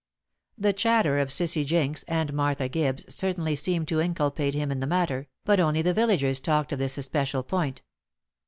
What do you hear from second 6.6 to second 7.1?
of this